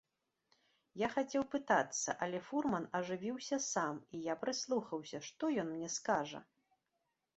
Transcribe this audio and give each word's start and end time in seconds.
Я 1.01 1.09
хацеў 1.15 1.43
пытацца, 1.55 2.15
але 2.25 2.39
фурман 2.47 2.87
ажывіўся 3.01 3.61
сам, 3.69 3.95
і 4.17 4.25
я 4.25 4.35
прыслухаўся, 4.45 5.17
што 5.29 5.43
ён 5.65 5.71
мне 5.75 5.89
скажа? 5.99 6.39